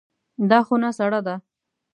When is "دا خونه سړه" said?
0.49-1.19